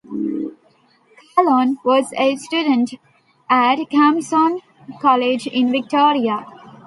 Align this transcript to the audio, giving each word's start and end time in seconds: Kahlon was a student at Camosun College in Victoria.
Kahlon 1.37 1.77
was 1.83 2.11
a 2.17 2.35
student 2.35 2.95
at 3.51 3.75
Camosun 3.91 4.61
College 4.99 5.45
in 5.45 5.69
Victoria. 5.69 6.43